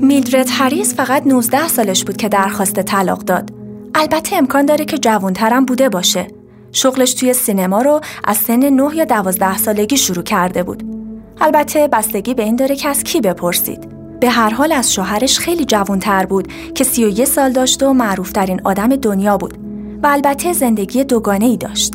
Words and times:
میلدرد 0.00 0.46
هریس 0.50 0.94
فقط 0.94 1.26
19 1.26 1.68
سالش 1.68 2.04
بود 2.04 2.16
که 2.16 2.28
درخواست 2.28 2.82
طلاق 2.82 3.18
داد. 3.18 3.50
البته 3.94 4.36
امکان 4.36 4.66
داره 4.66 4.84
که 4.84 4.98
جوانترم 4.98 5.64
بوده 5.64 5.88
باشه. 5.88 6.26
شغلش 6.72 7.14
توی 7.14 7.32
سینما 7.32 7.82
رو 7.82 8.00
از 8.24 8.36
سن 8.36 8.68
9 8.68 8.96
یا 8.96 9.04
12 9.04 9.58
سالگی 9.58 9.96
شروع 9.96 10.24
کرده 10.24 10.62
بود. 10.62 10.82
البته 11.40 11.88
بستگی 11.88 12.34
به 12.34 12.42
این 12.42 12.56
داره 12.56 12.76
که 12.76 12.88
از 12.88 13.04
کی 13.04 13.20
بپرسید. 13.20 13.88
به 14.20 14.30
هر 14.30 14.50
حال 14.50 14.72
از 14.72 14.94
شوهرش 14.94 15.38
خیلی 15.38 15.64
جوانتر 15.64 16.26
بود 16.26 16.48
که 16.74 16.84
31 16.84 17.24
سال 17.24 17.52
داشت 17.52 17.82
و 17.82 17.92
معروفترین 17.92 18.60
آدم 18.64 18.96
دنیا 18.96 19.36
بود 19.36 19.58
و 20.02 20.06
البته 20.06 20.52
زندگی 20.52 21.04
دوگانه 21.04 21.44
ای 21.44 21.56
داشت. 21.56 21.94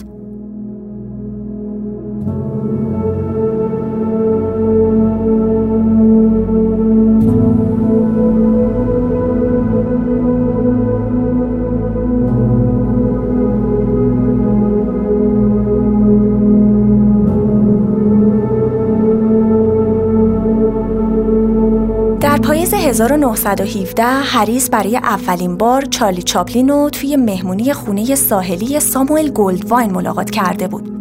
پاییز 22.44 22.74
1917 22.74 24.04
هریس 24.04 24.70
برای 24.70 24.98
اولین 24.98 25.58
بار 25.58 25.82
چارلی 25.82 26.24
چاپلین 26.24 26.70
رو 26.70 26.90
توی 26.90 27.16
مهمونی 27.16 27.74
خونه 27.74 28.16
ساحلی 28.16 28.80
ساموئل 28.80 29.30
گولدواین 29.30 29.92
ملاقات 29.92 30.30
کرده 30.32 30.68
بود. 30.68 30.92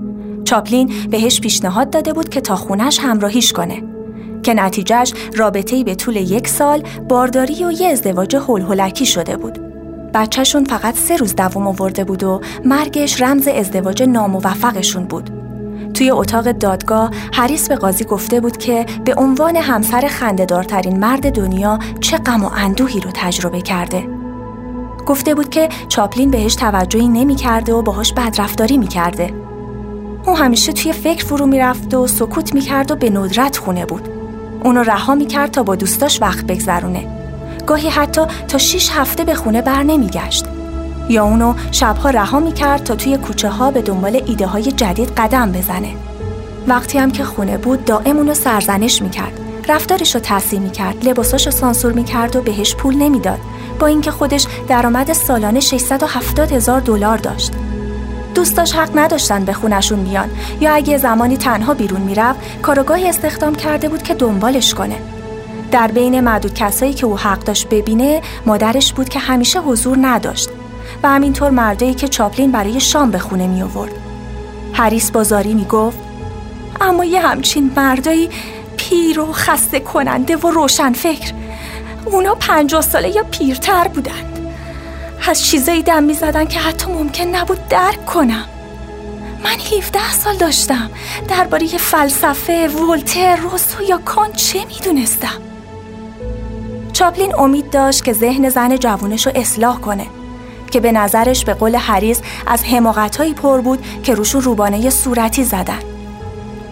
چاپلین 0.45 0.92
بهش 1.11 1.41
پیشنهاد 1.41 1.91
داده 1.91 2.12
بود 2.12 2.28
که 2.28 2.41
تا 2.41 2.56
خونش 2.56 2.98
همراهیش 2.98 3.52
کنه 3.52 3.83
که 4.42 4.55
نتیجهش 4.55 5.12
رابطه‌ای 5.36 5.84
به 5.84 5.94
طول 5.94 6.17
یک 6.17 6.48
سال 6.48 6.83
بارداری 7.08 7.64
و 7.64 7.70
یه 7.70 7.89
ازدواج 7.89 8.36
هلهلکی 8.36 9.06
شده 9.06 9.36
بود. 9.36 9.58
بچهشون 10.14 10.64
فقط 10.64 10.97
سه 10.97 11.17
روز 11.17 11.36
دوام 11.36 11.67
آورده 11.67 12.05
بود 12.05 12.24
و 12.24 12.41
مرگش 12.64 13.22
رمز 13.22 13.48
ازدواج 13.48 14.02
ناموفقشون 14.02 15.05
بود. 15.05 15.42
توی 15.95 16.11
اتاق 16.11 16.53
دادگاه 16.53 17.11
هریس 17.33 17.69
به 17.69 17.77
قاضی 17.77 18.05
گفته 18.05 18.41
بود 18.41 18.57
که 18.57 18.87
به 19.05 19.15
عنوان 19.15 19.57
همسر 19.57 20.09
خندهدارترین 20.09 20.98
مرد 20.98 21.35
دنیا 21.35 21.79
چه 22.01 22.19
غم 22.19 22.45
و 22.45 22.51
اندوهی 22.57 23.01
رو 23.01 23.11
تجربه 23.15 23.61
کرده. 23.61 24.09
گفته 25.07 25.35
بود 25.35 25.51
که 25.51 25.69
چاپلین 25.89 26.31
بهش 26.31 26.55
توجهی 26.55 27.09
نمی 27.09 27.35
کرده 27.35 27.73
و 27.73 27.83
باهاش 27.83 28.13
بدرفتاری 28.13 28.79
می 28.79 28.89
کرده. 28.89 29.35
اون 30.27 30.37
همیشه 30.37 30.73
توی 30.73 30.93
فکر 30.93 31.25
فرو 31.25 31.47
می‌رفت 31.47 31.95
و 31.95 32.07
سکوت 32.07 32.55
می‌کرد 32.55 32.91
و 32.91 32.97
به 32.97 33.11
ندرت 33.11 33.57
خونه 33.57 33.87
بود. 33.87 34.09
اونو 34.65 34.83
رها 34.83 35.15
می‌کرد 35.15 35.51
تا 35.51 35.63
با 35.63 35.77
دوستاش 35.77 36.23
وقت 36.23 36.45
بگذرونه. 36.45 37.09
گاهی 37.67 37.89
حتی 37.89 38.20
تا 38.48 38.59
شیش 38.59 38.91
هفته 38.91 39.25
به 39.25 39.35
خونه 39.35 39.63
بر 39.63 39.83
نمیگشت. 39.83 40.45
یا 41.08 41.25
اونو 41.25 41.55
شبها 41.72 42.11
رها 42.11 42.41
می‌کرد 42.41 42.84
تا 42.84 42.95
توی 42.95 43.17
کوچه 43.17 43.48
ها 43.48 43.70
به 43.70 43.83
دنبال 43.83 44.22
ایده 44.27 44.47
های 44.47 44.72
جدید 44.72 45.12
قدم 45.17 45.53
بزنه. 45.53 45.95
وقتی 46.67 46.98
هم 46.98 47.11
که 47.11 47.25
خونه 47.25 47.58
بود 47.58 47.84
دائم 47.84 48.17
اونو 48.17 48.34
سرزنش 48.34 49.03
می‌کرد. 49.03 49.41
رفتارش 49.69 50.14
رو 50.14 50.20
تصحیح 50.20 50.61
می‌کرد، 50.61 51.08
لباساش 51.08 51.47
رو 51.47 51.53
سانسور 51.53 51.92
می‌کرد 51.92 52.36
و 52.36 52.42
بهش 52.42 52.75
پول 52.75 52.97
نمی‌داد. 52.97 53.39
با 53.78 53.86
اینکه 53.86 54.11
خودش 54.11 54.47
درآمد 54.69 55.12
سالانه 55.12 55.61
670 55.61 56.53
هزار 56.53 56.80
دلار 56.80 57.17
داشت. 57.17 57.53
دوستاش 58.34 58.73
حق 58.73 58.98
نداشتن 58.98 59.45
به 59.45 59.53
خونشون 59.53 60.05
بیان 60.05 60.28
یا 60.61 60.73
اگه 60.73 60.98
زمانی 60.98 61.36
تنها 61.36 61.75
بیرون 61.75 62.00
می‌رفت 62.00 62.41
کارگاهی 62.62 63.08
استخدام 63.08 63.55
کرده 63.55 63.89
بود 63.89 64.03
که 64.03 64.14
دنبالش 64.14 64.75
کنه. 64.75 64.97
در 65.73 65.86
بین 65.86 66.20
معدود 66.20 66.55
کسایی 66.55 66.95
که 66.95 67.07
او 67.07 67.19
حق 67.19 67.39
داشت 67.39 67.69
ببینه 67.69 68.23
مادرش 68.46 68.92
بود 68.92 69.08
که 69.08 69.19
همیشه 69.19 69.61
حضور 69.61 69.98
نداشت 70.01 70.51
و 71.02 71.08
همینطور 71.08 71.51
مردایی 71.51 71.95
که 71.95 72.08
چاپلین 72.08 72.52
برای 72.52 72.80
شام 72.80 73.11
به 73.11 73.18
خونه 73.18 73.46
می 73.46 73.63
آورد. 73.63 73.92
هریس 74.73 75.11
بازاری 75.11 75.55
می 75.55 75.64
گفت 75.64 75.98
اما 76.80 77.05
یه 77.05 77.20
همچین 77.20 77.73
مردایی 77.77 78.30
پیر 78.77 79.20
و 79.20 79.33
خسته 79.33 79.80
کننده 79.80 80.36
و 80.36 80.51
روشن 80.51 80.92
فکر. 80.92 81.33
اونا 82.05 82.35
پنجاه 82.35 82.83
ساله 82.83 83.08
یا 83.08 83.23
پیرتر 83.23 83.89
بودند. 83.89 84.39
از 85.29 85.45
چیزایی 85.45 85.83
دم 85.83 86.02
می 86.02 86.14
زدن 86.14 86.45
که 86.45 86.58
حتی 86.58 86.92
ممکن 86.92 87.24
نبود 87.24 87.69
درک 87.69 88.07
کنم. 88.07 88.45
من 89.45 89.79
17 89.79 90.13
سال 90.13 90.36
داشتم. 90.36 90.90
درباره 91.29 91.67
فلسفه 91.67 92.69
ولتر 92.69 93.36
روسو 93.36 93.83
یا 93.83 93.98
کان 93.98 94.33
چه 94.33 94.64
می‌دونستم؟ 94.64 95.42
چاپلین 96.92 97.34
امید 97.39 97.70
داشت 97.70 98.05
که 98.05 98.13
ذهن 98.13 98.48
زن 98.48 98.77
جوونش 98.77 99.27
رو 99.27 99.33
اصلاح 99.34 99.80
کنه. 99.80 100.07
که 100.72 100.80
به 100.80 100.92
نظرش 100.92 101.44
به 101.44 101.55
قول 101.55 101.77
حریز 101.77 102.20
از 102.46 102.64
حماقتهایی 102.64 103.34
پر 103.34 103.60
بود 103.60 103.84
که 104.02 104.14
روشون 104.14 104.42
روبانه 104.42 104.90
صورتی 104.90 105.44
زدن 105.44 105.78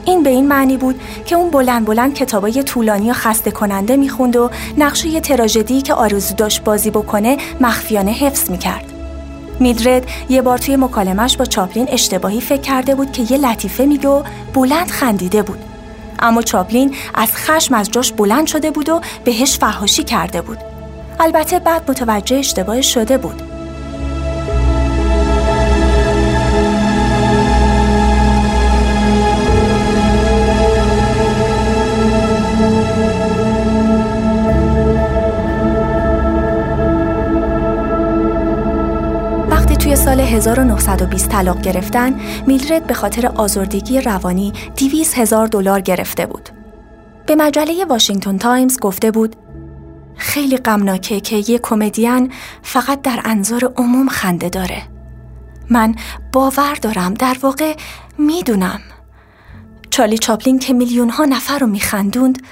این 0.05 0.23
به 0.23 0.31
این 0.31 0.49
معنی 0.49 0.77
بود 0.77 1.01
که 1.27 1.37
اون 1.37 1.51
بلند 1.51 1.87
بلند 1.87 2.15
کتابای 2.15 2.63
طولانی 2.63 3.11
و 3.11 3.13
خسته 3.13 3.51
کننده 3.51 3.97
می‌خوند 3.97 4.37
و 4.37 4.51
نقشه 4.79 5.21
تراژدی 5.21 5.83
که 5.83 5.95
آرزو 5.95 6.35
داشت 6.35 6.65
بازی 6.65 6.91
بکنه 6.91 7.37
مخفیانه 7.61 8.11
حفظ 8.11 8.51
می‌کرد. 8.51 8.85
میدرد 9.61 10.07
یه 10.29 10.43
بار 10.43 10.59
توی 10.59 10.77
مکالمش 10.77 11.37
با 11.37 11.45
چاپلین 11.45 11.87
اشتباهی 11.91 12.41
فکر 12.41 12.61
کرده 12.61 12.95
بود 12.95 13.13
که 13.13 13.23
یه 13.31 13.39
لطیفه 13.39 13.85
میگه 13.85 14.09
و 14.09 14.23
بلند 14.55 14.91
خندیده 14.91 15.43
بود. 15.43 15.59
اما 16.19 16.43
چاپلین 16.43 16.95
از 17.15 17.33
خشم 17.33 17.75
از 17.75 17.91
جاش 17.91 18.13
بلند 18.13 18.47
شده 18.47 18.71
بود 18.71 18.89
و 18.89 19.01
بهش 19.25 19.59
فحاشی 19.59 20.05
کرده 20.05 20.43
بود. 20.43 20.59
البته 21.21 21.59
بعد 21.59 21.91
متوجه 21.91 22.37
اشتباه 22.37 22.83
شده 22.83 23.19
بود. 23.19 23.50
1920 40.31 41.29
طلاق 41.29 41.61
گرفتن 41.61 42.21
میلرد 42.47 42.87
به 42.87 42.95
خاطر 42.95 43.27
آزردگی 43.27 44.01
روانی 44.01 44.53
200 44.77 45.19
هزار 45.19 45.47
دلار 45.47 45.81
گرفته 45.81 46.27
بود. 46.27 46.49
به 47.27 47.35
مجله 47.37 47.85
واشنگتن 47.85 48.39
تایمز 48.39 48.81
گفته 48.81 49.11
بود 49.11 49.37
خیلی 50.17 50.57
غمناکه 50.57 51.21
که 51.21 51.37
یه 51.53 51.59
کمدین 51.59 52.33
فقط 52.63 53.03
در 53.03 53.21
انظار 53.25 53.73
عموم 53.77 54.09
خنده 54.09 54.49
داره. 54.49 54.83
من 55.71 55.95
باور 56.33 56.75
دارم 56.75 57.15
در 57.15 57.37
واقع 57.43 57.75
می‌دونم. 58.19 58.81
چارلی 59.91 60.19
چاپلین 60.19 60.59
که 60.59 60.73
میلیون 60.73 61.11
ها 61.11 61.25
نفر 61.25 61.59
رو 61.59 61.67
میخندوند 61.67 62.43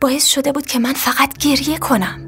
باعث 0.00 0.26
شده 0.26 0.52
بود 0.52 0.66
که 0.66 0.78
من 0.78 0.92
فقط 0.92 1.38
گریه 1.38 1.78
کنم. 1.78 2.27